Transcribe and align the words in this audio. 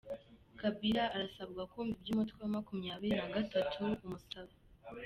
Kabila 0.59 1.03
arasabwa 1.15 1.61
kumva 1.71 1.95
ibyo 1.99 2.11
umutwe 2.13 2.39
wa 2.43 2.53
makumyabiri 2.55 3.15
nagatatu 3.21 3.83
umusaba 4.03 4.53